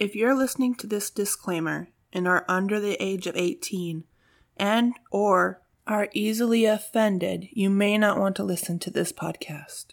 [0.00, 4.04] If you're listening to this disclaimer and are under the age of 18
[4.56, 9.88] and or are easily offended, you may not want to listen to this podcast.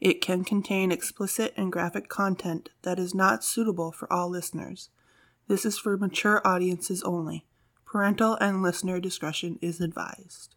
[0.00, 4.90] It can contain explicit and graphic content that is not suitable for all listeners.
[5.48, 7.44] This is for mature audiences only.
[7.84, 10.54] Parental and listener discretion is advised.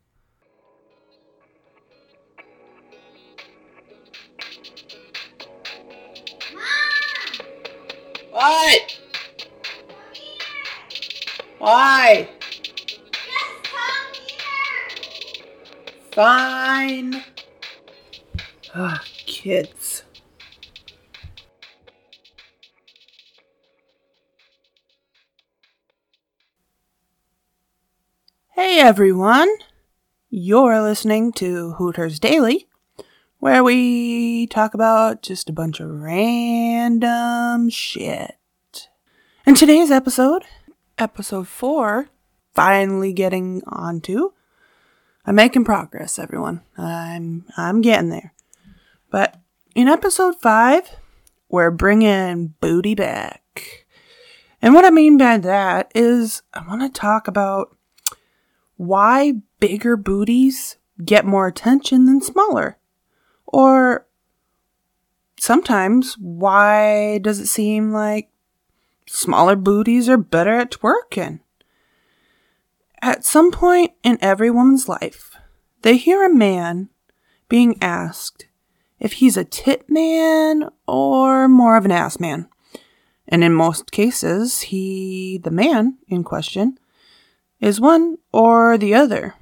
[8.35, 8.99] What?
[11.57, 12.29] Why?
[16.11, 17.23] Fine.
[18.75, 20.03] Ah, kids.
[28.49, 29.47] Hey everyone!
[30.29, 32.67] You're listening to Hooters Daily,
[33.39, 38.37] where we talk about just a bunch of random shit.
[39.45, 40.43] In today's episode,
[40.97, 42.09] episode 4,
[42.53, 44.31] finally getting onto,
[45.25, 46.61] I'm making progress, everyone.
[46.77, 48.33] I'm I'm getting there.
[49.11, 49.39] But
[49.75, 50.97] in episode 5,
[51.49, 53.85] we're bringing booty back.
[54.61, 57.75] And what I mean by that is I want to talk about
[58.77, 62.77] why bigger booties get more attention than smaller.
[63.55, 64.05] Or
[65.39, 68.29] sometimes, why does it seem like
[69.07, 71.39] smaller booties are better at twerking?
[73.01, 75.37] At some point in every woman's life,
[75.83, 76.89] they hear a man
[77.47, 78.47] being asked
[78.99, 82.49] if he's a tit man or more of an ass man.
[83.25, 86.77] And in most cases, he, the man in question,
[87.61, 89.35] is one or the other.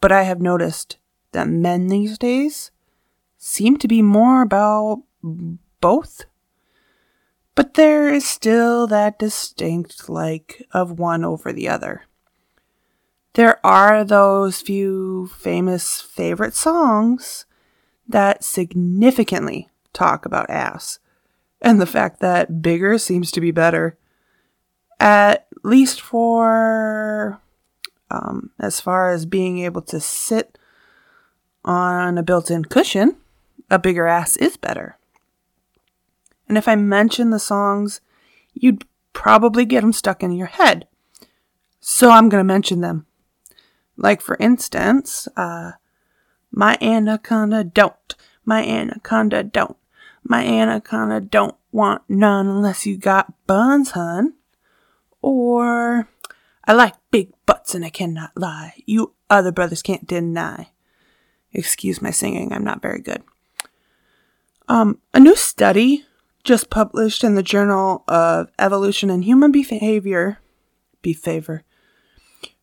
[0.00, 0.96] But I have noticed
[1.32, 2.70] that men these days
[3.40, 5.02] seem to be more about
[5.80, 6.26] both.
[7.54, 12.04] But there is still that distinct like of one over the other.
[13.32, 17.46] There are those few famous favorite songs
[18.06, 20.98] that significantly talk about ass,
[21.62, 23.96] and the fact that bigger seems to be better,
[24.98, 27.40] at least for
[28.10, 30.58] um, as far as being able to sit
[31.64, 33.16] on a built in cushion,
[33.70, 34.98] a bigger ass is better.
[36.48, 38.00] And if I mention the songs,
[38.52, 40.88] you'd probably get them stuck in your head.
[41.78, 43.06] So I'm going to mention them.
[43.96, 45.72] Like, for instance, uh,
[46.50, 48.14] my anaconda don't.
[48.44, 49.76] My anaconda don't.
[50.24, 54.34] My anaconda don't want none unless you got buns, hun.
[55.22, 56.08] Or,
[56.64, 58.82] I like big butts and I cannot lie.
[58.86, 60.70] You other brothers can't deny.
[61.52, 63.22] Excuse my singing, I'm not very good.
[64.70, 66.04] Um, a new study
[66.44, 70.38] just published in the Journal of Evolution and Human Behavior,
[71.02, 71.64] behavior,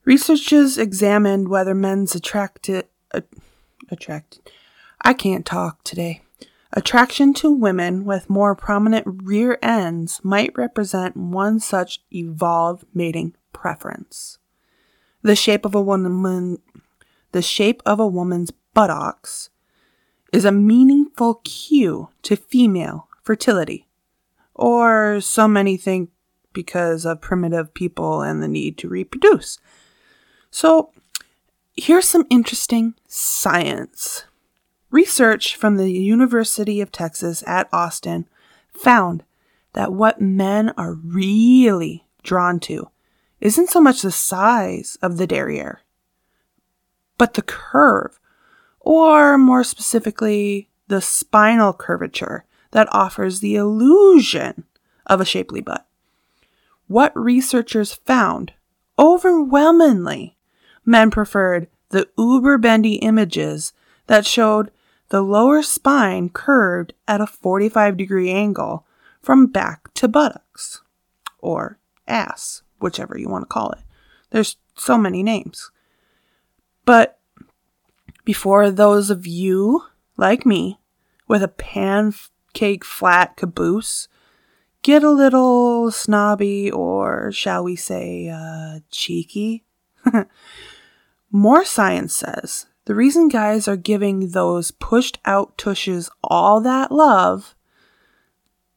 [0.05, 3.19] researchers examined whether men's attracted, uh,
[3.91, 4.49] attracted,
[5.01, 6.21] I can't talk today.
[6.71, 14.37] Attraction to women with more prominent rear ends might represent one such evolved mating preference.
[15.23, 16.59] The shape of a woman,
[17.33, 19.49] the shape of a woman's buttocks
[20.33, 23.87] is a meaningful cue to female fertility.
[24.53, 26.09] Or so many think
[26.53, 29.59] because of primitive people and the need to reproduce.
[30.49, 30.91] So,
[31.75, 34.25] here's some interesting science.
[34.89, 38.27] Research from the University of Texas at Austin
[38.71, 39.23] found
[39.73, 42.89] that what men are really drawn to
[43.39, 45.81] isn't so much the size of the derriere,
[47.17, 48.19] but the curve,
[48.87, 54.63] or more specifically, the spinal curvature that offers the illusion
[55.05, 55.85] of a shapely butt.
[56.87, 58.53] What researchers found
[58.97, 60.37] overwhelmingly,
[60.85, 63.73] men preferred the uber bendy images
[64.05, 64.71] that showed
[65.09, 68.85] the lower spine curved at a 45 degree angle
[69.21, 70.81] from back to buttocks,
[71.39, 73.79] or ass, whichever you want to call it.
[74.29, 75.71] There's so many names.
[76.85, 77.16] But
[78.27, 79.83] before those of you,
[80.17, 80.77] like me,
[81.29, 84.09] with a pancake flat caboose,
[84.83, 89.63] get a little snobby or, shall we say, uh, cheeky,
[91.31, 97.55] more science says the reason guys are giving those pushed out tushes all that love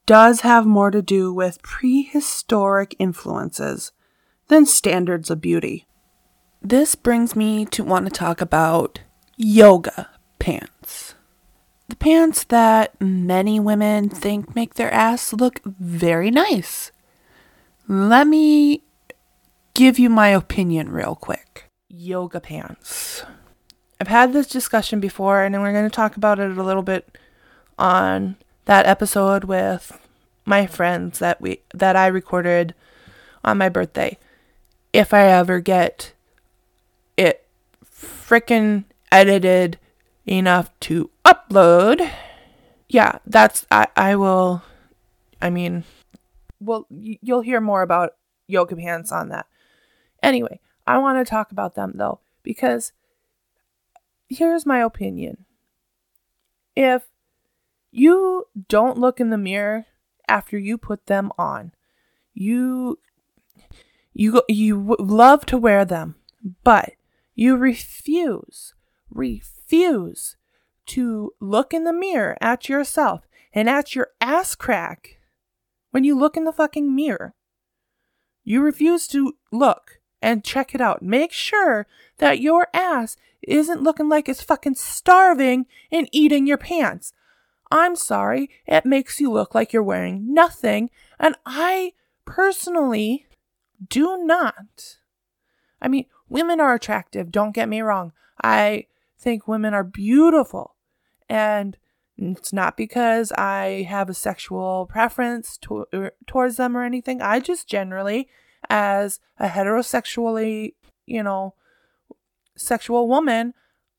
[0.06, 3.91] does have more to do with prehistoric influences
[4.47, 5.88] than standards of beauty.
[6.62, 9.00] This brings me to want to talk about
[9.40, 11.14] yoga pants.
[11.88, 16.92] The pants that many women think make their ass look very nice.
[17.88, 18.84] let me
[19.75, 21.64] give you my opinion real quick.
[21.88, 23.25] Yoga pants.
[24.00, 27.19] I've had this discussion before, and we're going to talk about it a little bit
[27.78, 29.98] on that episode with
[30.44, 32.75] my friends that we that I recorded
[33.42, 34.19] on my birthday.
[34.92, 36.12] If I ever get
[37.16, 37.46] it
[37.84, 39.78] freaking edited
[40.26, 42.10] enough to upload,
[42.88, 44.62] yeah, that's I I will
[45.40, 45.84] I mean,
[46.60, 48.14] well you'll hear more about
[48.46, 49.46] yoga pants on that.
[50.22, 52.92] Anyway, I want to talk about them though because
[54.28, 55.44] here's my opinion.
[56.76, 57.02] If
[57.90, 59.86] you don't look in the mirror
[60.28, 61.72] after you put them on,
[62.32, 62.98] you
[64.12, 66.16] you you love to wear them,
[66.64, 66.92] but
[67.34, 68.74] you refuse
[69.10, 70.36] refuse
[70.86, 75.18] to look in the mirror at yourself and at your ass crack
[75.90, 77.34] when you look in the fucking mirror.
[78.44, 81.02] You refuse to look and check it out.
[81.02, 81.86] Make sure
[82.18, 87.12] that your ass isn't looking like it's fucking starving and eating your pants.
[87.70, 90.90] I'm sorry, it makes you look like you're wearing nothing,
[91.20, 91.92] and I
[92.24, 93.26] personally
[93.88, 94.98] do not.
[95.80, 98.12] I mean, women are attractive, don't get me wrong.
[98.42, 98.86] I
[99.20, 100.76] think women are beautiful,
[101.28, 101.76] and
[102.17, 107.22] it's not because I have a sexual preference to- er, towards them or anything.
[107.22, 108.28] I just generally
[108.69, 110.75] as a heterosexually,
[111.06, 111.55] you know,
[112.56, 113.55] sexual woman,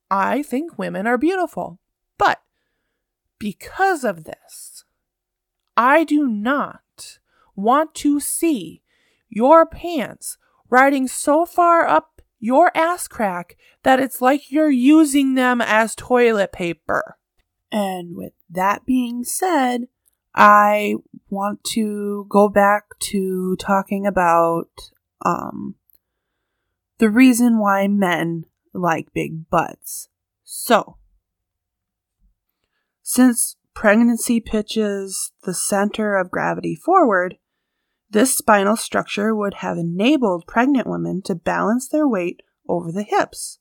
[0.10, 1.80] I think women are beautiful.
[2.18, 2.42] But
[3.40, 4.84] because of this,
[5.76, 7.20] I do not
[7.56, 8.84] want to see
[9.30, 10.38] your pants
[10.70, 12.11] riding so far up
[12.42, 17.18] your ass crack that it's like you're using them as toilet paper.
[17.72, 19.88] And with that being said,
[20.36, 20.96] I
[21.30, 24.70] want to go back to talking about
[25.24, 25.76] um,
[26.98, 30.10] the reason why men like big butts.
[30.44, 30.98] So,
[33.04, 37.38] since pregnancy pitches the center of gravity forward,
[38.12, 43.60] this spinal structure would have enabled pregnant women to balance their weight over the hips.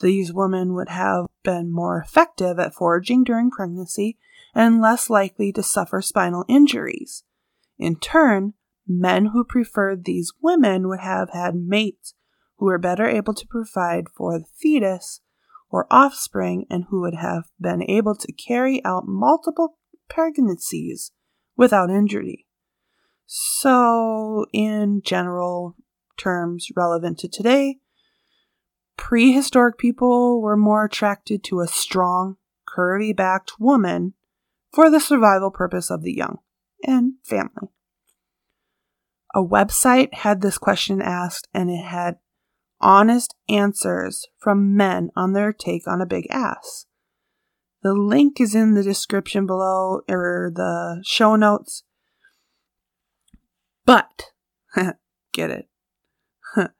[0.00, 4.18] These women would have been more effective at foraging during pregnancy
[4.54, 7.24] and less likely to suffer spinal injuries.
[7.78, 8.54] In turn,
[8.86, 12.14] men who preferred these women would have had mates
[12.56, 15.20] who were better able to provide for the fetus
[15.70, 19.78] or offspring and who would have been able to carry out multiple
[20.08, 21.10] pregnancies
[21.56, 22.46] without injury.
[23.26, 25.76] So, in general
[26.16, 27.78] terms relevant to today,
[28.96, 32.36] prehistoric people were more attracted to a strong,
[32.68, 34.14] curvy backed woman
[34.72, 36.38] for the survival purpose of the young
[36.84, 37.68] and family.
[39.34, 42.18] A website had this question asked and it had
[42.80, 46.86] honest answers from men on their take on a big ass.
[47.82, 51.84] The link is in the description below or the show notes.
[53.84, 54.30] But,
[55.32, 55.68] get it.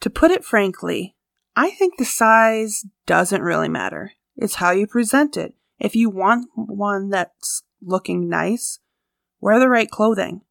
[0.00, 1.16] to put it frankly,
[1.56, 4.12] I think the size doesn't really matter.
[4.36, 5.54] It's how you present it.
[5.78, 8.78] If you want one that's looking nice,
[9.40, 10.42] wear the right clothing.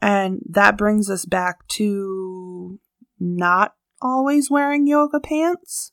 [0.00, 2.78] And that brings us back to
[3.18, 5.92] not always wearing yoga pants.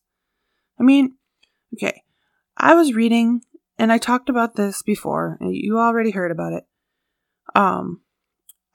[0.79, 1.15] I mean,
[1.73, 2.03] okay,
[2.57, 3.41] I was reading
[3.77, 6.63] and I talked about this before, and you already heard about it.
[7.55, 8.01] Um,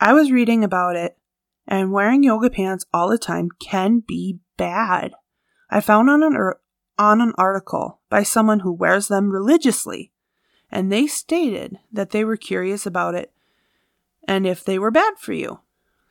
[0.00, 1.16] I was reading about it,
[1.66, 5.12] and wearing yoga pants all the time can be bad.
[5.70, 6.52] I found on an
[6.98, 10.12] on an article by someone who wears them religiously,
[10.70, 13.32] and they stated that they were curious about it
[14.26, 15.60] and if they were bad for you.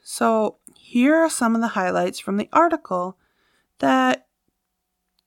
[0.04, 3.18] So, here are some of the highlights from the article
[3.80, 4.28] that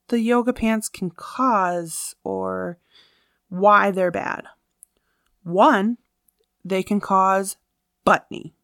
[0.08, 2.78] the yoga pants can cause or
[3.48, 4.44] why they're bad.
[5.42, 5.98] One,
[6.64, 7.56] they can cause
[8.08, 8.54] butt knee.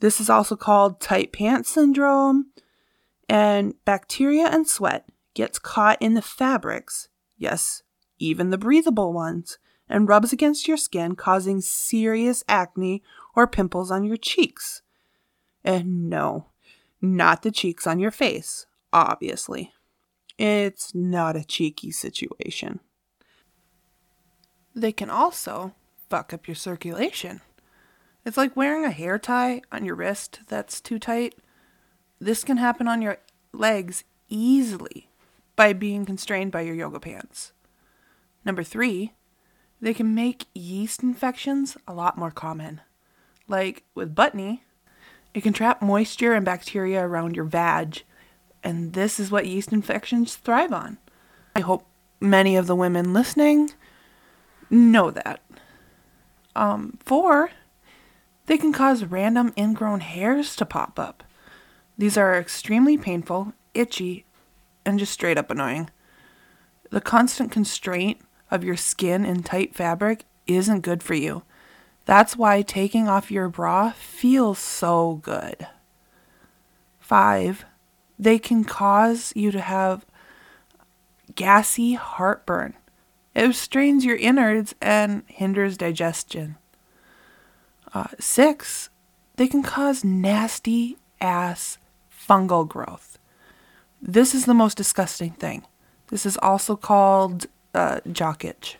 [0.00, 2.46] This is also called tight pants syndrome,
[3.28, 7.84] and bacteria and sweat gets caught in the fabrics, yes,
[8.18, 9.58] even the breathable ones,
[9.88, 13.00] and rubs against your skin, causing serious acne
[13.36, 14.82] or pimples on your cheeks.
[15.62, 16.48] And no,
[17.00, 19.72] not the cheeks on your face, obviously.
[20.36, 22.80] It's not a cheeky situation.
[24.74, 25.76] They can also
[26.10, 27.40] fuck up your circulation.
[28.24, 31.34] It's like wearing a hair tie on your wrist that's too tight.
[32.20, 33.18] This can happen on your
[33.52, 35.08] legs easily
[35.56, 37.52] by being constrained by your yoga pants.
[38.44, 39.12] Number three,
[39.80, 42.80] they can make yeast infections a lot more common.
[43.48, 44.62] Like with knee,
[45.34, 48.04] It can trap moisture and bacteria around your vag,
[48.62, 50.98] and this is what yeast infections thrive on.
[51.56, 51.86] I hope
[52.20, 53.70] many of the women listening
[54.70, 55.40] know that.
[56.54, 57.50] Um, four,
[58.46, 61.22] they can cause random ingrown hairs to pop up.
[61.96, 64.24] These are extremely painful, itchy,
[64.84, 65.90] and just straight up annoying.
[66.90, 68.20] The constant constraint
[68.50, 71.42] of your skin in tight fabric isn't good for you.
[72.04, 75.66] That's why taking off your bra feels so good.
[76.98, 77.64] Five,
[78.18, 80.04] they can cause you to have
[81.34, 82.74] gassy heartburn.
[83.34, 86.56] It strains your innards and hinders digestion.
[87.94, 88.88] Uh, six,
[89.36, 91.78] they can cause nasty ass
[92.10, 93.18] fungal growth.
[94.00, 95.64] This is the most disgusting thing.
[96.08, 98.78] This is also called uh, jock itch.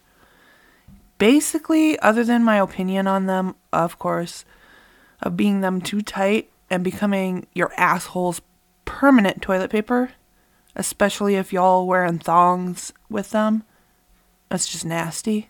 [1.18, 4.44] Basically, other than my opinion on them, of course,
[5.22, 8.40] of being them too tight and becoming your asshole's
[8.84, 10.10] permanent toilet paper,
[10.74, 13.62] especially if y'all wearing thongs with them,
[14.48, 15.48] that's just nasty.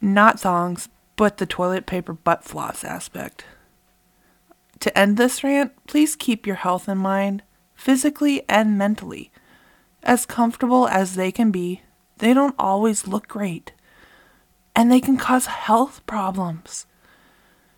[0.00, 0.88] Not thongs,
[1.18, 3.44] but the toilet paper butt floss aspect.
[4.78, 7.42] To end this rant, please keep your health in mind,
[7.74, 9.32] physically and mentally.
[10.04, 11.82] As comfortable as they can be,
[12.18, 13.72] they don't always look great.
[14.76, 16.86] And they can cause health problems.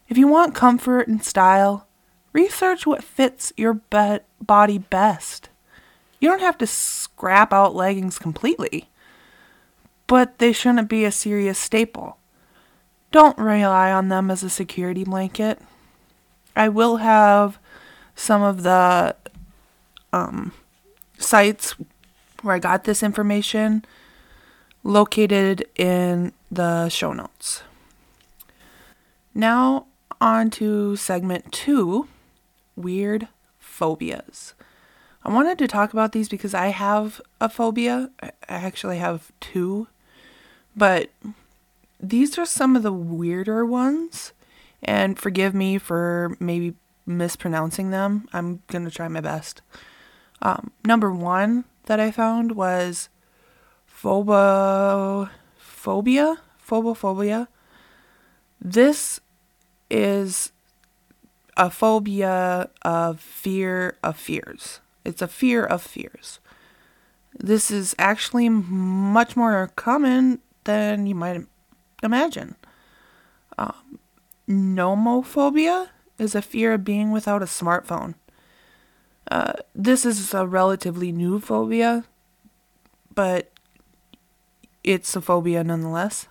[0.06, 1.87] If you want comfort and style,
[2.35, 5.49] research what fits your be- body best.
[6.20, 8.90] You don't have to scrap out leggings completely,
[10.06, 12.18] but they shouldn't be a serious staple.
[13.11, 15.59] Don't rely on them as a security blanket.
[16.55, 17.59] I will have
[18.14, 19.17] some of the
[20.12, 20.52] um,
[21.19, 21.75] sites
[22.43, 23.85] where I got this information
[24.83, 27.62] located in the show notes.
[29.35, 29.87] Now,
[30.21, 32.09] on to segment two
[32.76, 34.55] weird phobias.
[35.25, 38.11] I wanted to talk about these because I have a phobia.
[38.23, 39.87] I actually have two,
[40.75, 41.11] but
[42.02, 44.33] these are some of the weirder ones.
[44.83, 48.28] And forgive me for maybe mispronouncing them.
[48.33, 49.61] I'm going to try my best.
[50.40, 53.11] Um, number one that I found was
[53.88, 55.28] phobophobia.
[56.66, 57.49] Phobophobia.
[58.61, 59.21] This
[59.90, 60.52] is
[61.57, 64.80] a phobia of fear of fears.
[65.04, 66.40] It's a fear of fears.
[67.38, 71.42] This is actually much more common than you might
[72.02, 72.57] imagine.
[73.59, 73.99] Um,
[74.49, 75.88] nomophobia
[76.19, 78.14] is a fear of being without a smartphone.
[79.30, 82.04] Uh, this is a relatively new phobia,
[83.14, 83.50] but
[84.83, 86.26] it's a phobia nonetheless.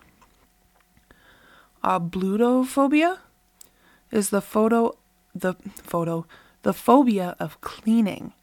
[1.81, 3.19] Uh, blutophobia
[4.11, 4.97] is the photo,
[5.33, 6.25] the photo,
[6.63, 8.33] the phobia of cleaning.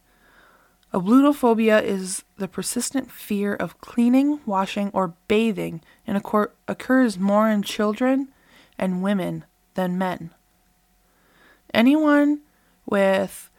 [0.95, 7.63] Ablutophobia is the persistent fear of cleaning, washing, or bathing and occur- occurs more in
[7.63, 8.29] children
[8.79, 10.31] and women than men.
[11.75, 12.41] Anyone
[12.87, 13.51] with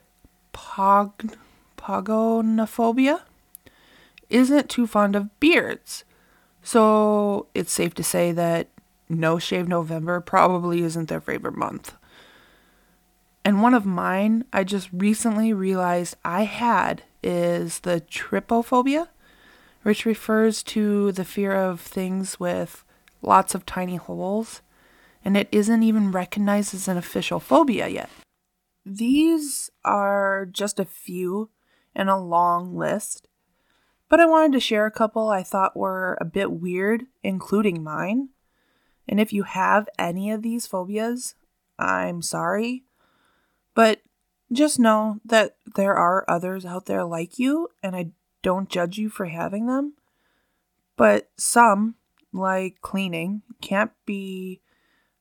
[0.53, 1.36] pog-
[1.77, 3.22] pogonophobia
[4.29, 6.03] isn't too fond of beards,
[6.63, 8.67] so it's safe to say that
[9.10, 11.93] No Shave November probably isn't their favorite month.
[13.46, 19.09] And one of mine I just recently realized I had is the trypophobia,
[19.83, 22.83] which refers to the fear of things with
[23.21, 24.62] lots of tiny holes,
[25.24, 28.09] and it isn't even recognized as an official phobia yet.
[28.86, 31.50] These are just a few
[31.95, 33.27] in a long list,
[34.09, 38.29] but I wanted to share a couple I thought were a bit weird, including mine.
[39.07, 41.36] And if you have any of these phobias,
[41.77, 42.83] I'm sorry.
[43.74, 44.01] But
[44.51, 48.11] just know that there are others out there like you, and I
[48.41, 49.93] don't judge you for having them.
[50.95, 51.95] But some,
[52.31, 54.61] like cleaning, can't be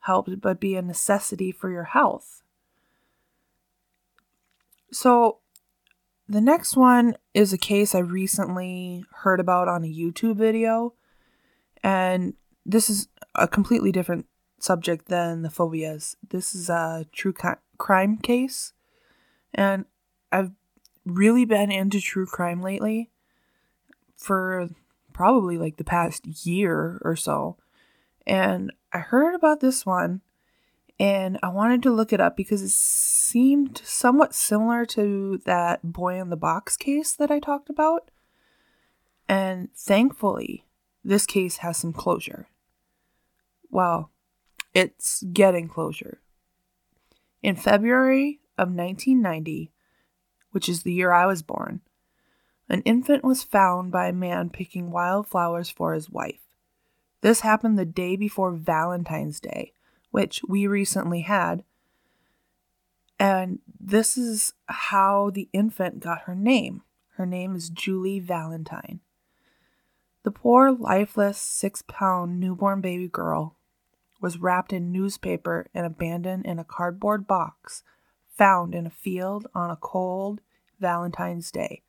[0.00, 2.42] helped but be a necessity for your health.
[4.92, 5.38] So,
[6.28, 10.94] the next one is a case I recently heard about on a YouTube video,
[11.82, 14.26] and this is a completely different
[14.58, 16.16] subject than the phobias.
[16.28, 17.34] This is a true
[17.78, 18.72] crime case.
[19.54, 19.84] And
[20.30, 20.52] I've
[21.04, 23.10] really been into true crime lately
[24.16, 24.68] for
[25.12, 27.56] probably like the past year or so.
[28.26, 30.20] And I heard about this one
[30.98, 36.20] and I wanted to look it up because it seemed somewhat similar to that boy
[36.20, 38.10] in the box case that I talked about.
[39.28, 40.64] And thankfully,
[41.04, 42.48] this case has some closure.
[43.70, 44.10] Well,
[44.72, 46.20] it's getting closure.
[47.42, 49.70] In February of 1990,
[50.50, 51.80] which is the year I was born,
[52.68, 56.40] an infant was found by a man picking wildflowers for his wife.
[57.20, 59.72] This happened the day before Valentine's Day,
[60.10, 61.64] which we recently had.
[63.18, 66.82] And this is how the infant got her name.
[67.14, 69.00] Her name is Julie Valentine.
[70.24, 73.56] The poor, lifeless, six pound newborn baby girl
[74.20, 77.84] was wrapped in newspaper and abandoned in a cardboard box
[78.36, 80.40] found in a field on a cold
[80.78, 81.82] Valentine's Day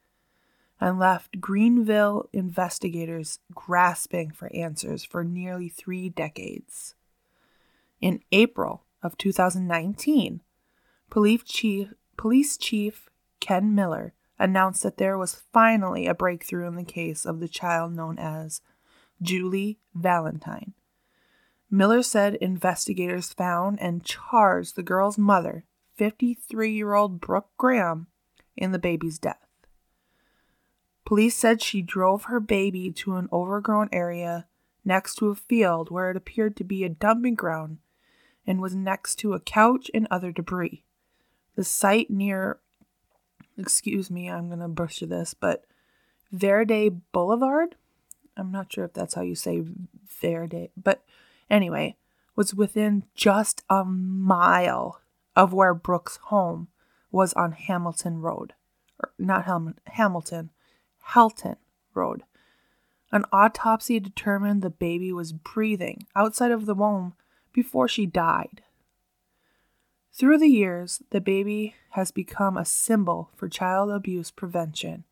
[0.79, 6.95] and left Greenville investigators grasping for answers for nearly three decades.
[7.99, 10.41] In April of 2019,
[11.09, 16.83] police chief, police chief Ken Miller announced that there was finally a breakthrough in the
[16.83, 18.61] case of the child known as
[19.21, 20.73] Julie Valentine.
[21.71, 25.65] Miller said investigators found and charged the girl's mother,
[25.97, 28.07] 53 year old Brooke Graham,
[28.57, 29.47] in the baby's death.
[31.05, 34.47] Police said she drove her baby to an overgrown area
[34.83, 37.77] next to a field where it appeared to be a dumping ground
[38.45, 40.83] and was next to a couch and other debris.
[41.55, 42.59] The site near,
[43.57, 45.65] excuse me, I'm going to butcher this, but
[46.33, 47.75] Verdae Boulevard?
[48.35, 49.63] I'm not sure if that's how you say
[50.21, 51.03] Verde, but
[51.49, 51.95] anyway,
[52.35, 55.01] was within just a mile
[55.37, 56.67] of where Brooke's home
[57.11, 58.53] was on Hamilton Road.
[59.19, 60.49] Not Ham- Hamilton,
[61.13, 61.57] Halton
[61.93, 62.23] Road.
[63.11, 67.13] An autopsy determined the baby was breathing outside of the womb
[67.53, 68.63] before she died.
[70.11, 75.03] Through the years, the baby has become a symbol for child abuse prevention,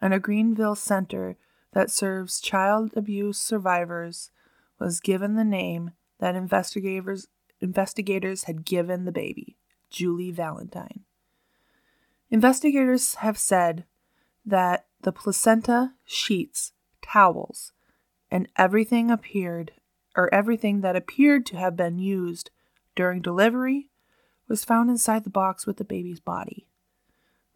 [0.00, 1.36] and a Greenville center
[1.72, 4.30] that serves child abuse survivors
[4.78, 7.26] was given the name that investigators
[7.60, 9.56] investigators had given the baby,
[9.90, 11.04] Julie Valentine.
[12.30, 13.84] Investigators have said
[14.44, 17.72] that the placenta, sheets, towels,
[18.30, 19.72] and everything appeared
[20.16, 22.50] or everything that appeared to have been used
[22.94, 23.88] during delivery
[24.48, 26.66] was found inside the box with the baby's body.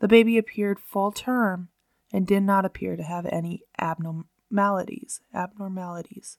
[0.01, 1.69] The baby appeared full term
[2.13, 5.21] and did not appear to have any abnormalities.
[5.35, 6.39] Abnormalities.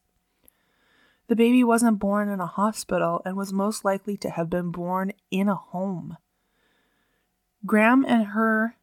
[1.32, 5.14] The baby wasn't born in a hospital and was most likely to have been born
[5.32, 6.18] in a home.
[7.66, 8.76] Graham and her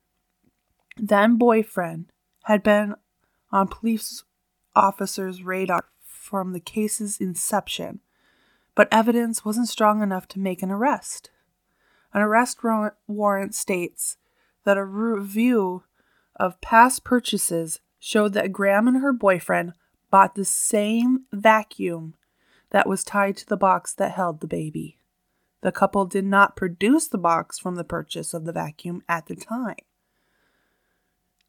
[0.97, 2.07] then boyfriend
[2.45, 2.95] had been
[3.53, 4.25] on police
[4.75, 8.01] officers' radar from the case's inception,
[8.75, 11.29] but evidence wasn't strong enough to make an arrest.
[12.15, 12.61] An arrest
[13.07, 14.17] warrant states
[14.65, 15.83] that a review
[16.37, 19.75] of past purchases showed that Graham and her boyfriend
[20.11, 22.15] bought the same vacuum
[22.70, 24.98] that was tied to the box that held the baby.
[25.61, 29.37] The couple did not produce the box from the purchase of the vacuum at the
[29.37, 29.76] time.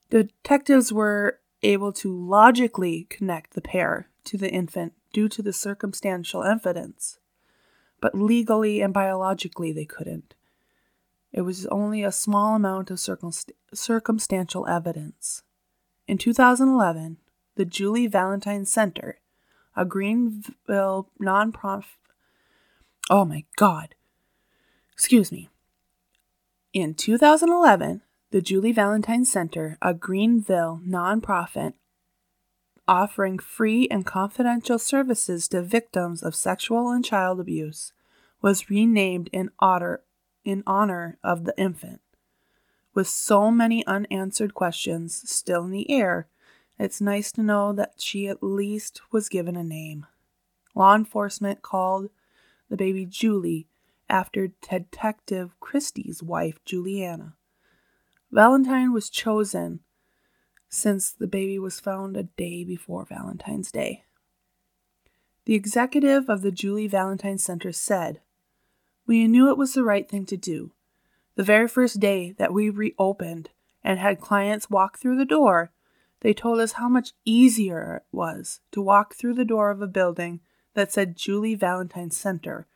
[0.10, 6.43] Detectives were able to logically connect the pair to the infant due to the circumstantial
[6.43, 7.19] evidence,
[8.01, 10.34] but legally and biologically they couldn't.
[11.32, 15.43] It was only a small amount of circumst- circumstantial evidence.
[16.08, 17.17] In 2011,
[17.55, 19.19] the Julie Valentine Center
[19.80, 21.86] a Greenville nonprofit.
[23.10, 23.96] Oh my God.
[24.92, 25.48] Excuse me.
[26.74, 31.74] In 2011, the Julie Valentine Center, a Greenville nonprofit
[32.89, 37.94] offering free and confidential services to victims of sexual and child abuse,
[38.42, 40.02] was renamed in honor,
[40.44, 42.02] in honor of the infant.
[42.94, 46.28] With so many unanswered questions still in the air,
[46.80, 50.06] it's nice to know that she at least was given a name.
[50.74, 52.10] Law enforcement called
[52.70, 53.68] the baby Julie
[54.10, 57.36] after Detective Christie's wife, Juliana.
[58.32, 59.82] Valentine was chosen
[60.70, 64.06] since the baby was found a day before Valentine's Day.
[65.46, 68.22] The executive of the Julie Valentine Center said,
[69.08, 70.72] We knew it was the right thing to do.
[71.36, 73.50] The very first day that we reopened
[73.84, 75.72] and had clients walk through the door,
[76.21, 79.88] they told us how much easier it was to walk through the door of a
[79.88, 80.41] building
[80.73, 82.67] that said Julie Valentine Center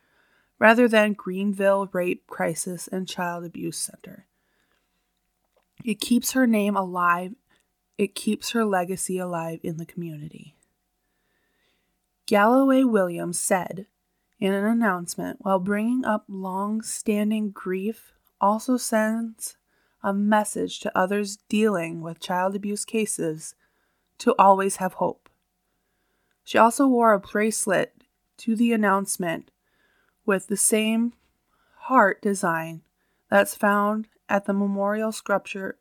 [0.58, 4.26] rather than Greenville Rape Crisis and Child Abuse Center.
[5.84, 7.34] It keeps her name alive,
[7.98, 10.56] it keeps her legacy alive in the community.
[12.26, 13.86] Galloway Williams said
[14.40, 19.56] in an announcement while bringing up long standing grief also sends
[20.04, 23.54] a message to others dealing with child abuse cases
[24.18, 25.30] to always have hope.
[26.44, 27.94] She also wore a bracelet
[28.36, 29.50] to the announcement
[30.26, 31.14] with the same
[31.76, 32.82] heart design
[33.30, 35.78] that's found at the memorial sculpture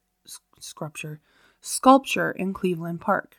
[0.57, 1.19] sculpture
[1.59, 3.37] sculpture in Cleveland Park.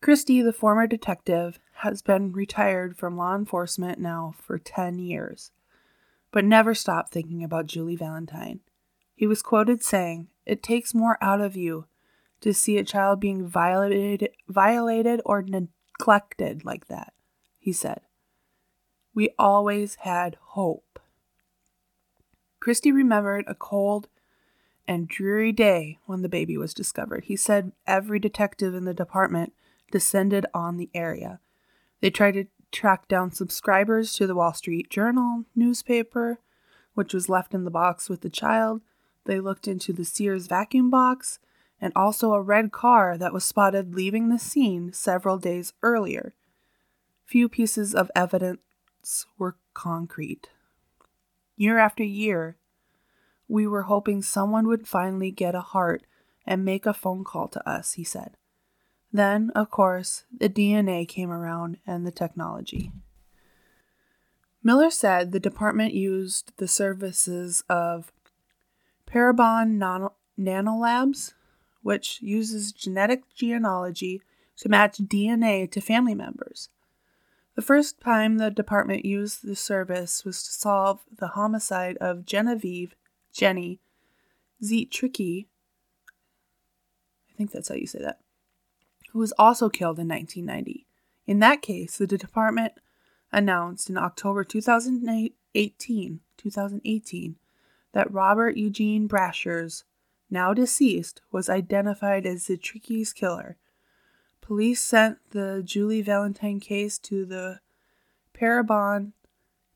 [0.00, 5.50] Christie, the former detective, has been retired from law enforcement now for 10 years,
[6.30, 8.60] but never stopped thinking about Julie Valentine.
[9.16, 11.86] He was quoted saying, It takes more out of you
[12.42, 17.14] to see a child being violated, violated or neglected like that,
[17.58, 18.02] he said.
[19.14, 21.00] We always had hope.
[22.60, 24.08] Christie remembered a cold
[24.86, 27.24] and dreary day when the baby was discovered.
[27.24, 29.54] He said every detective in the department
[29.90, 31.40] descended on the area.
[32.00, 36.40] They tried to track down subscribers to the Wall Street Journal newspaper,
[36.94, 38.82] which was left in the box with the child.
[39.26, 41.38] They looked into the Sears vacuum box
[41.80, 46.34] and also a red car that was spotted leaving the scene several days earlier.
[47.24, 50.48] Few pieces of evidence were concrete.
[51.56, 52.56] Year after year,
[53.48, 56.04] we were hoping someone would finally get a heart
[56.46, 58.36] and make a phone call to us, he said.
[59.12, 62.92] Then, of course, the DNA came around and the technology.
[64.62, 68.12] Miller said the department used the services of
[69.06, 69.78] Parabon
[70.38, 71.32] Nanolabs,
[71.82, 74.22] which uses genetic genealogy
[74.56, 76.70] to match DNA to family members.
[77.54, 82.94] The first time the department used the service was to solve the homicide of Genevieve
[83.32, 83.80] Jenny
[84.62, 85.46] Zitricki.
[87.30, 88.20] I think that's how you say that
[89.16, 90.86] who was also killed in 1990.
[91.26, 92.74] In that case, the department
[93.32, 97.36] announced in October 2018, 2018
[97.96, 99.84] that Robert Eugene Brashers,
[100.28, 103.56] now deceased, was identified as the Zitricki's killer.
[104.42, 107.60] Police sent the Julie Valentine case to the
[108.38, 109.12] Parabon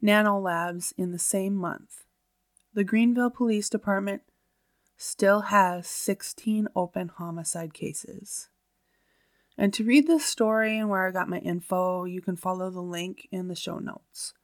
[0.05, 2.05] Nanolabs in the same month.
[2.75, 4.21] The Greenville Police Department
[4.99, 8.51] still has 16 open homicide cases.
[9.57, 12.83] And to read this story and where I got my info, you can follow the
[12.83, 14.35] link in the show notes.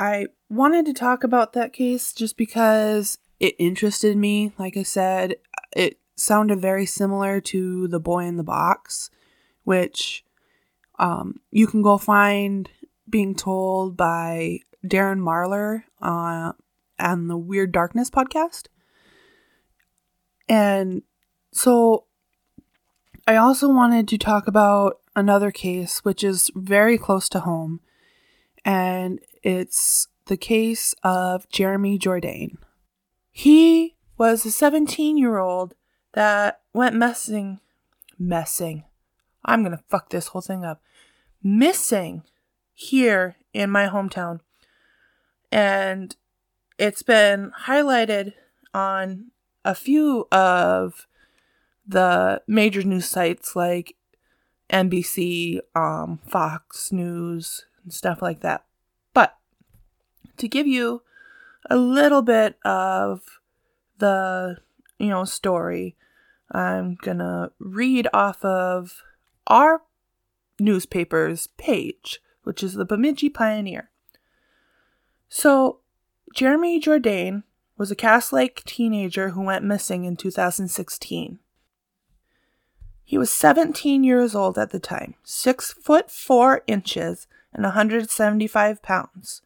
[0.00, 4.50] I wanted to talk about that case just because it interested me.
[4.58, 5.36] Like I said,
[5.76, 9.10] it sounded very similar to The Boy in the Box,
[9.64, 10.24] which
[10.98, 12.70] um, you can go find
[13.10, 16.52] being told by Darren Marlar uh,
[16.98, 18.68] on the Weird Darkness podcast.
[20.48, 21.02] And
[21.52, 22.06] so
[23.26, 27.80] I also wanted to talk about another case which is very close to home,
[28.64, 32.56] and it's the case of Jeremy Jourdain.
[33.30, 35.74] He was a 17 year old
[36.12, 37.60] that went missing.
[38.18, 38.84] Messing.
[39.44, 40.82] I'm gonna fuck this whole thing up.
[41.42, 42.22] Missing
[42.74, 44.40] here in my hometown.
[45.50, 46.14] And
[46.78, 48.34] it's been highlighted
[48.72, 49.30] on
[49.64, 51.06] a few of
[51.86, 53.96] the major news sites like
[54.70, 58.64] NBC, um, Fox News, and stuff like that.
[60.40, 61.02] To give you
[61.68, 63.40] a little bit of
[63.98, 64.56] the,
[64.98, 65.96] you know, story,
[66.50, 69.02] I'm gonna read off of
[69.48, 69.82] our
[70.58, 73.90] newspaper's page, which is the Bemidji Pioneer.
[75.28, 75.80] So,
[76.34, 77.42] Jeremy Jourdain
[77.76, 81.38] was a Cass Lake teenager who went missing in 2016.
[83.04, 89.42] He was 17 years old at the time, 6 foot 4 inches and 175 pounds.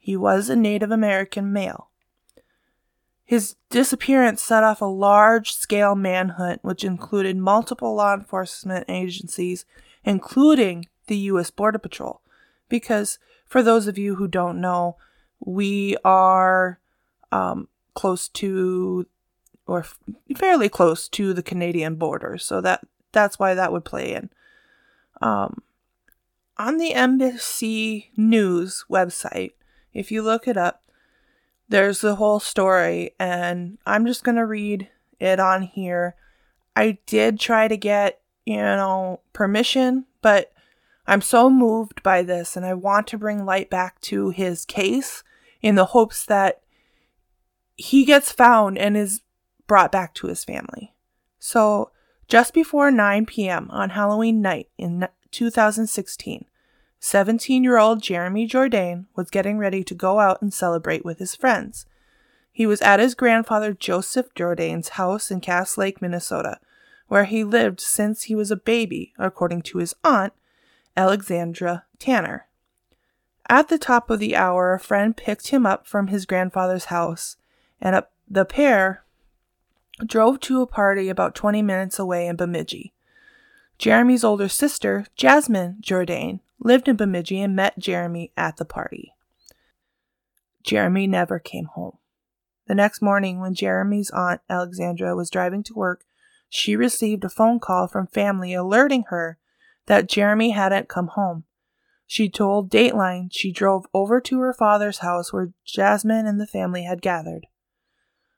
[0.00, 1.90] He was a Native American male.
[3.22, 9.64] His disappearance set off a large scale manhunt, which included multiple law enforcement agencies,
[10.02, 11.50] including the U.S.
[11.50, 12.22] Border Patrol.
[12.68, 14.96] Because, for those of you who don't know,
[15.38, 16.80] we are
[17.30, 19.06] um, close to,
[19.66, 19.84] or
[20.34, 22.36] fairly close to the Canadian border.
[22.36, 22.80] So that
[23.12, 24.30] that's why that would play in.
[25.20, 25.62] Um,
[26.58, 29.52] on the NBC News website,
[29.92, 30.82] if you look it up,
[31.68, 36.16] there's the whole story, and I'm just going to read it on here.
[36.74, 40.52] I did try to get, you know, permission, but
[41.06, 45.22] I'm so moved by this, and I want to bring light back to his case
[45.62, 46.60] in the hopes that
[47.76, 49.22] he gets found and is
[49.66, 50.94] brought back to his family.
[51.38, 51.90] So,
[52.28, 53.68] just before 9 p.m.
[53.70, 56.44] on Halloween night in 2016,
[57.00, 61.34] 17 year old Jeremy Jourdain was getting ready to go out and celebrate with his
[61.34, 61.86] friends.
[62.52, 66.60] He was at his grandfather Joseph Jourdain's house in Cass Lake, Minnesota,
[67.08, 70.34] where he lived since he was a baby, according to his aunt,
[70.94, 72.46] Alexandra Tanner.
[73.48, 77.36] At the top of the hour, a friend picked him up from his grandfather's house,
[77.80, 79.04] and the pair
[80.04, 82.92] drove to a party about 20 minutes away in Bemidji.
[83.78, 89.14] Jeremy's older sister, Jasmine Jourdain, lived in Bemidji and met Jeremy at the party.
[90.62, 91.96] Jeremy never came home.
[92.66, 96.04] The next morning, when Jeremy's aunt Alexandra was driving to work,
[96.48, 99.38] she received a phone call from family alerting her
[99.86, 101.44] that Jeremy hadn't come home.
[102.06, 106.82] She told Dateline she drove over to her father's house where Jasmine and the family
[106.82, 107.46] had gathered.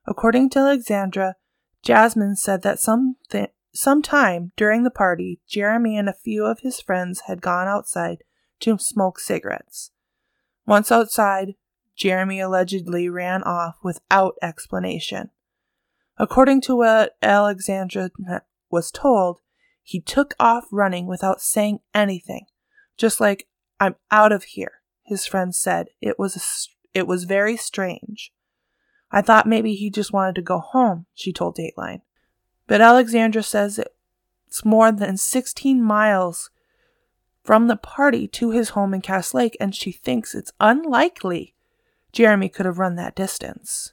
[0.07, 1.37] According to Alexandra,
[1.83, 3.17] Jasmine said that some
[3.75, 8.25] sometime during the party, Jeremy and a few of his friends had gone outside
[8.61, 9.91] to smoke cigarettes.
[10.67, 11.55] Once outside,
[11.97, 15.31] Jeremy allegedly ran off without explanation.
[16.19, 18.11] According to what Alexandra
[18.71, 19.41] was told,
[19.83, 22.47] he took off running without saying anything,
[22.97, 23.49] just like
[23.81, 25.89] I'm out of here, his friend said.
[26.01, 28.33] It was a, it was very strange.
[29.11, 32.03] I thought maybe he just wanted to go home, she told Dateline.
[32.73, 33.79] But Alexandra says
[34.47, 36.49] it's more than 16 miles
[37.45, 41.53] from the party to his home in Cass Lake, and she thinks it's unlikely
[42.13, 43.93] Jeremy could have run that distance.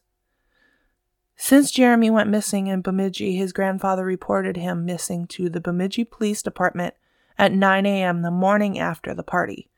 [1.35, 6.41] Since Jeremy went missing in Bemidji, his grandfather reported him missing to the Bemidji Police
[6.41, 6.93] Department
[7.37, 8.21] at 9 a.m.
[8.21, 9.69] the morning after the party.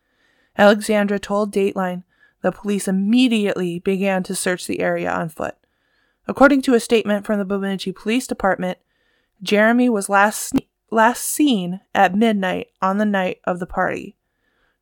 [0.60, 2.04] Alexandra told Dateline
[2.44, 5.56] the police immediately began to search the area on foot.
[6.28, 8.78] According to a statement from the Bemidji Police Department,
[9.42, 10.54] Jeremy was last
[10.90, 14.16] last seen at midnight on the night of the party.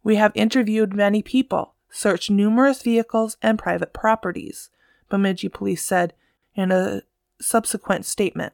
[0.04, 4.70] We have interviewed many people, searched numerous vehicles and private properties,
[5.08, 6.14] Bemidji police said
[6.56, 7.04] in a
[7.40, 8.54] subsequent statement.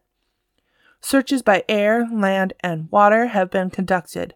[1.00, 4.34] Searches by air, land, and water have been conducted,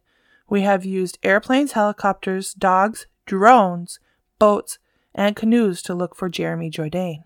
[0.49, 3.99] we have used airplanes, helicopters, dogs, drones,
[4.39, 4.79] boats,
[5.13, 7.23] and canoes to look for Jeremy Jourdain.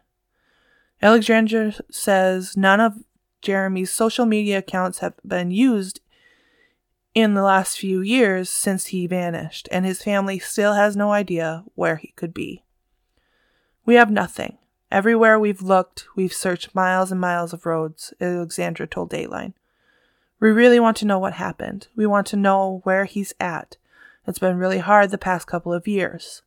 [1.01, 2.97] Alexandra says none of
[3.43, 5.99] Jeremy's social media accounts have been used
[7.13, 11.63] in the last few years since he vanished, and his family still has no idea
[11.75, 12.63] where he could be.
[13.85, 14.57] We have nothing.
[14.89, 19.53] Everywhere we've looked, we've searched miles and miles of roads, Alexandra told Dateline.
[20.39, 21.87] We really want to know what happened.
[21.95, 23.75] We want to know where he's at.
[24.25, 26.43] It's been really hard the past couple of years.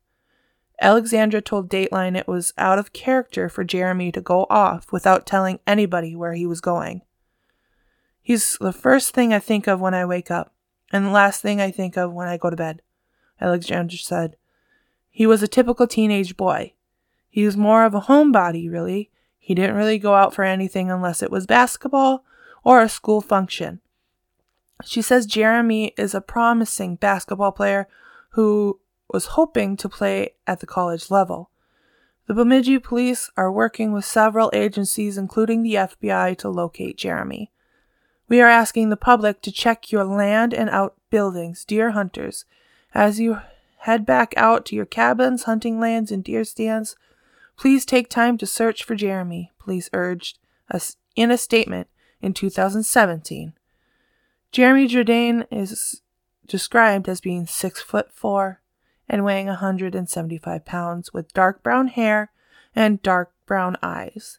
[0.81, 5.59] Alexandra told Dateline it was out of character for Jeremy to go off without telling
[5.67, 7.03] anybody where he was going.
[8.23, 10.53] He's the first thing I think of when I wake up,
[10.93, 12.83] and the last thing I think of when I go to bed,
[13.41, 14.37] Alexandra said.
[15.11, 16.75] He was a typical teenage boy.
[17.31, 19.11] He was more of a homebody, really.
[19.39, 22.25] He didn't really go out for anything unless it was basketball
[22.65, 23.81] or a school function.
[24.85, 27.89] She says Jeremy is a promising basketball player
[28.31, 31.51] who was hoping to play at the college level.
[32.27, 37.53] The Bemidji police are working with several agencies, including the FBI, to locate Jeremy.
[38.29, 42.45] We are asking the public to check your land and outbuildings, deer hunters.
[42.93, 43.41] As you
[43.79, 46.97] head back out to your cabins, hunting lands, and deer stands,
[47.57, 50.39] please take time to search for Jeremy, police urged
[50.69, 51.87] us in a statement
[52.21, 53.53] in 2017.
[54.51, 56.03] Jeremy Jourdain is
[56.47, 58.61] described as being six foot four
[59.09, 62.31] and weighing 175 pounds with dark brown hair
[62.75, 64.39] and dark brown eyes.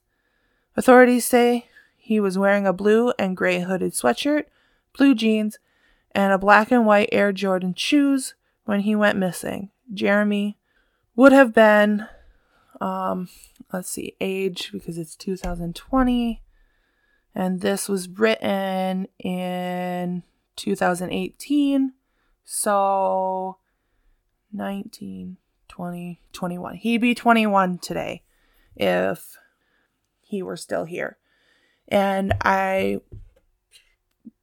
[0.75, 4.45] Authorities say he was wearing a blue and gray hooded sweatshirt,
[4.95, 5.59] blue jeans,
[6.11, 9.71] and a black and white Air Jordan shoes when he went missing.
[9.93, 10.57] Jeremy
[11.15, 12.07] would have been,
[12.81, 13.29] um,
[13.71, 16.41] let's see, age because it's 2020
[17.37, 20.23] and this was written in
[20.55, 21.93] 2018.
[22.43, 23.57] So
[24.57, 26.75] 19, 20, 21.
[26.75, 28.23] He'd be 21 today
[28.75, 29.37] if
[30.21, 31.17] he were still here.
[31.87, 32.99] And I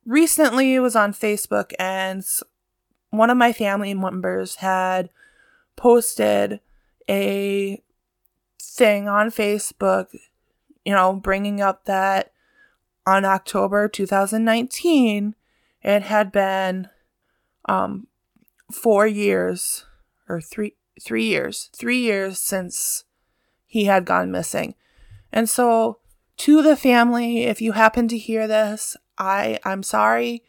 [0.07, 2.25] recently was on Facebook and
[3.11, 5.11] one of my family members had
[5.77, 6.61] posted
[7.09, 7.83] a
[8.61, 10.07] thing on Facebook,
[10.85, 12.33] you know, bringing up that
[13.07, 15.35] on October 2019,
[15.83, 16.89] it had been
[17.67, 18.07] um,
[18.73, 19.85] four years
[20.29, 23.05] or three three years three years since
[23.67, 24.75] he had gone missing.
[25.33, 25.99] And so
[26.37, 30.43] to the family if you happen to hear this i i'm sorry.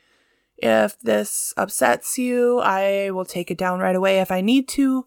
[0.57, 5.05] If this upsets you i will take it down right away if i need to.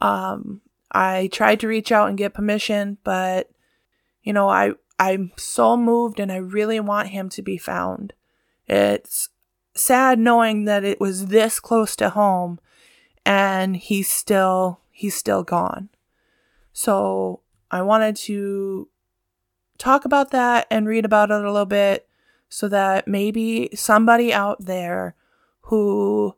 [0.00, 0.60] Um
[0.92, 3.50] i tried to reach out and get permission but
[4.22, 8.12] you know i I'm so moved and I really want him to be found.
[8.66, 9.30] It's
[9.74, 12.60] sad knowing that it was this close to home
[13.24, 15.88] and he's still he's still gone.
[16.72, 18.88] So I wanted to
[19.78, 22.08] talk about that and read about it a little bit
[22.48, 25.14] so that maybe somebody out there
[25.62, 26.34] who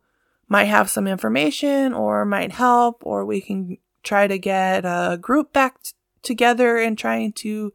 [0.49, 5.53] might have some information or might help, or we can try to get a group
[5.53, 7.73] back t- together and trying to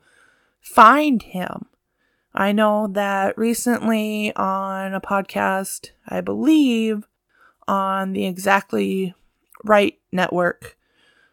[0.61, 1.65] find him.
[2.33, 7.05] I know that recently on a podcast, I believe
[7.71, 9.15] on the Exactly
[9.63, 10.77] Right Network,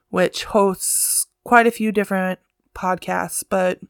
[0.08, 2.38] which hosts quite a few different
[2.74, 3.80] podcasts, but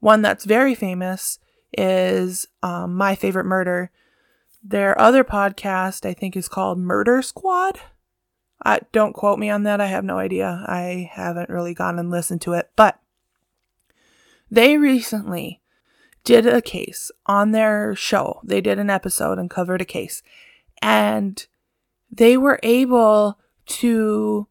[0.00, 1.38] one that's very famous
[1.76, 3.90] is um, My Favorite Murder.
[4.64, 7.80] Their other podcast, I think, is called Murder Squad.
[8.92, 9.80] Don't quote me on that.
[9.80, 10.64] I have no idea.
[10.66, 12.98] I haven't really gone and listened to it, but
[14.50, 15.60] they recently
[16.24, 18.40] did a case on their show.
[18.42, 20.22] They did an episode and covered a case,
[20.80, 21.46] and
[22.10, 24.46] they were able to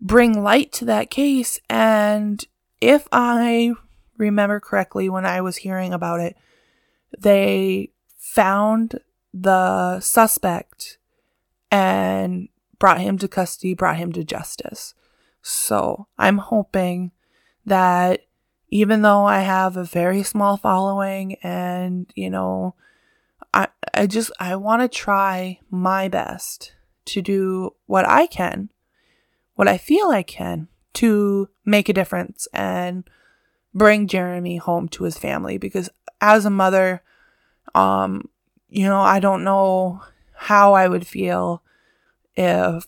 [0.00, 1.60] bring light to that case.
[1.68, 2.44] And
[2.80, 3.72] if I
[4.16, 6.36] remember correctly, when I was hearing about it,
[7.18, 9.00] they found
[9.34, 10.98] the suspect
[11.70, 12.48] and
[12.78, 14.94] brought him to custody, brought him to justice.
[15.42, 17.12] So I'm hoping
[17.66, 18.22] that
[18.70, 22.74] even though I have a very small following and, you know,
[23.52, 26.72] I, I just, I want to try my best
[27.08, 28.70] to do what I can,
[29.54, 33.08] what I feel I can to make a difference and
[33.74, 35.58] bring Jeremy home to his family.
[35.58, 35.90] Because
[36.20, 37.02] as a mother,
[37.74, 38.28] um,
[38.68, 40.02] you know, I don't know
[40.34, 41.62] how I would feel
[42.36, 42.86] if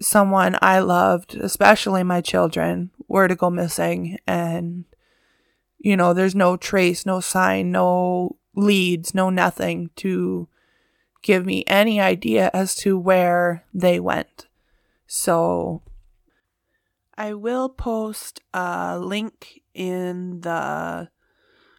[0.00, 4.84] someone I loved, especially my children, were to go missing and
[5.78, 10.48] you know, there's no trace, no sign, no leads, no nothing to
[11.26, 14.46] give me any idea as to where they went.
[15.08, 15.82] So
[17.18, 21.08] I will post a link in the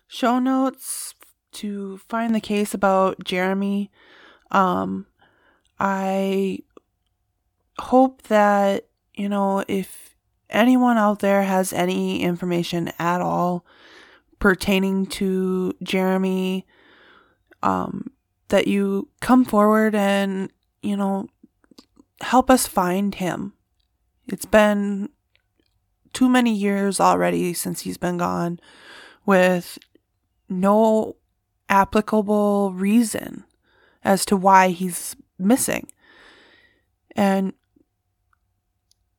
[0.05, 1.15] show notes
[1.53, 3.89] to find the case about Jeremy.
[4.51, 5.07] Um,
[5.79, 6.59] I
[7.79, 10.17] hope that, you know, if
[10.49, 13.65] anyone out there has any information at all
[14.39, 16.65] pertaining to Jeremy,
[17.63, 18.06] um,
[18.49, 21.27] that you come forward and, you know,
[22.21, 23.53] help us find him.
[24.27, 25.09] It's been
[26.13, 28.59] too many years already since he's been gone
[29.25, 29.77] with
[30.49, 31.15] no
[31.69, 33.43] applicable reason
[34.03, 35.87] as to why he's missing.
[37.15, 37.53] And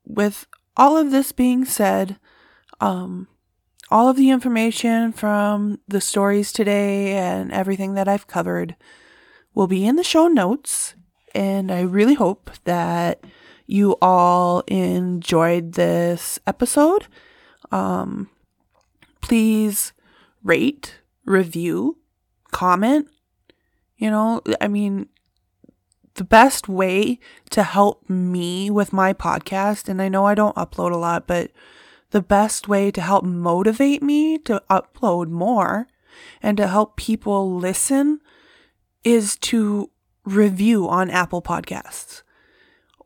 [0.05, 2.19] with all of this being said,
[2.81, 3.29] um,
[3.91, 8.77] all of the information from the stories today and everything that I've covered
[9.59, 10.95] will be in the show notes.
[11.35, 13.25] And I really hope that
[13.67, 17.09] you all enjoyed this episode.
[17.73, 18.31] Um,
[19.21, 19.93] please
[20.45, 21.99] rate, review,
[22.53, 23.09] comment.
[23.97, 25.09] You know, I mean,
[26.15, 27.19] the best way
[27.51, 31.51] to help me with my podcast, and I know I don't upload a lot, but
[32.11, 35.89] the best way to help motivate me to upload more
[36.41, 38.21] and to help people listen
[39.05, 39.91] is to
[40.25, 42.23] review on Apple Podcasts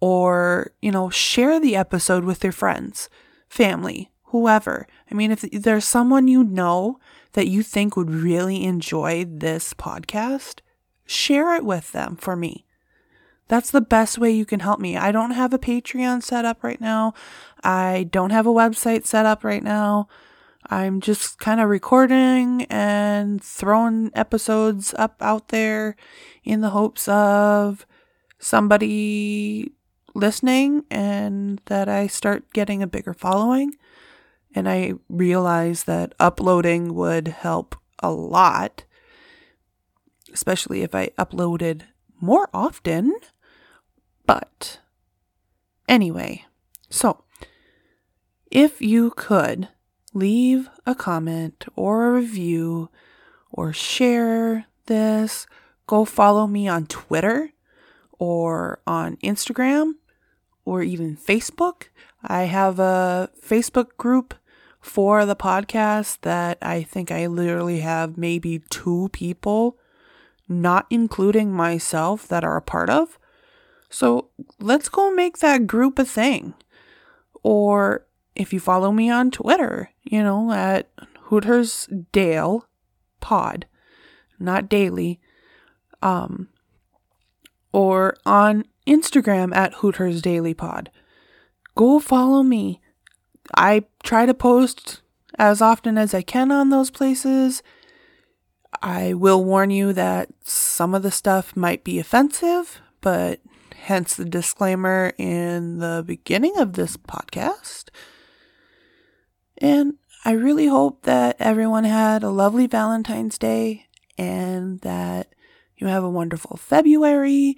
[0.00, 3.09] or, you know, share the episode with your friends,
[3.48, 4.87] family, whoever.
[5.11, 6.98] I mean, if there's someone you know
[7.35, 10.61] that you think would really enjoy this podcast,
[11.07, 12.66] share it with them for me.
[13.48, 14.96] That's the best way you can help me.
[14.96, 17.12] I don't have a Patreon set up right now.
[17.62, 20.09] I don't have a website set up right now.
[20.66, 25.96] I'm just kind of recording and throwing episodes up out there
[26.44, 27.87] in the hopes of
[28.38, 29.72] somebody
[30.14, 33.72] listening and that I start getting a bigger following.
[34.55, 38.85] And I realize that uploading would help a lot,
[40.33, 41.83] especially if I uploaded
[42.21, 43.15] more often.
[44.27, 44.81] But
[45.88, 46.44] anyway,
[46.90, 47.25] so
[48.50, 49.69] if you could
[50.15, 52.90] leave a comment or a review
[53.50, 55.46] or share this,
[55.87, 57.50] go follow me on Twitter
[58.19, 59.92] or on Instagram
[60.65, 61.85] or even Facebook.
[62.23, 64.35] I have a Facebook group
[64.81, 69.79] for the podcast that I think I literally have maybe two people,
[70.48, 73.19] not including myself, that are a part of.
[73.88, 76.54] So let's go make that group a thing.
[77.42, 80.88] Or if you follow me on Twitter, you know, at
[81.24, 82.66] Hooters Dale
[83.20, 83.66] Pod,
[84.38, 85.20] not daily,
[86.02, 86.48] um,
[87.72, 90.90] or on Instagram at Hooters Daily Pod.
[91.74, 92.80] go follow me.
[93.56, 95.00] I try to post
[95.38, 97.62] as often as I can on those places.
[98.83, 103.40] I will warn you that some of the stuff might be offensive, but
[103.74, 107.87] hence the disclaimer in the beginning of this podcast.
[109.63, 109.94] And
[110.25, 113.87] I really hope that everyone had a lovely Valentine's Day
[114.19, 115.33] and that
[115.77, 117.56] you have a wonderful February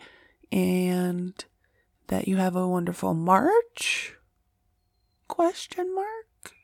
[0.52, 1.42] and
[2.08, 4.14] that you have a wonderful March?
[5.28, 6.54] Question mark?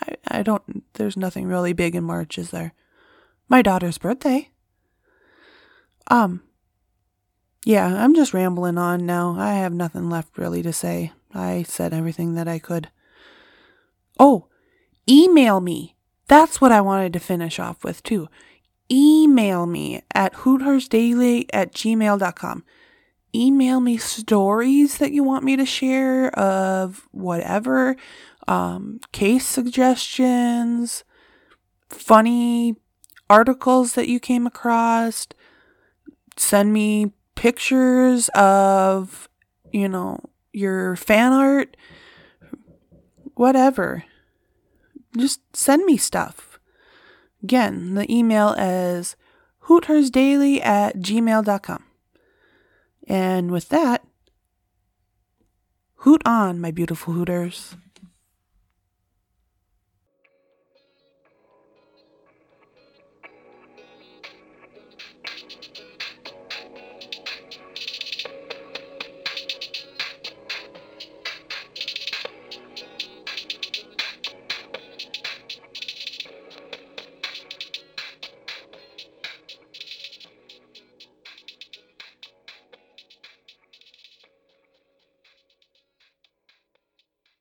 [0.00, 2.72] I, I don't, there's nothing really big in March, is there?
[3.48, 4.50] My daughter's birthday.
[6.08, 6.40] Um,
[7.64, 9.34] yeah, I'm just rambling on now.
[9.36, 11.10] I have nothing left really to say.
[11.34, 12.90] I said everything that I could.
[14.20, 14.46] Oh,
[15.08, 15.96] email me.
[16.26, 18.28] That's what I wanted to finish off with, too.
[18.90, 22.64] Email me at hootersdaily at gmail.com.
[23.34, 27.96] Email me stories that you want me to share of whatever,
[28.46, 31.04] um, case suggestions,
[31.90, 32.76] funny
[33.28, 35.26] articles that you came across.
[36.36, 39.28] Send me pictures of,
[39.72, 40.18] you know,
[40.52, 41.76] your fan art,
[43.34, 44.04] whatever.
[45.16, 46.58] Just send me stuff.
[47.42, 49.16] Again, the email is
[49.64, 51.84] hootersdaily at gmail.com.
[53.06, 54.04] And with that,
[55.96, 57.76] hoot on, my beautiful hooters.